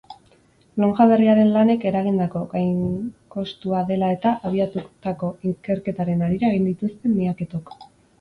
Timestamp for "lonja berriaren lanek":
0.83-1.83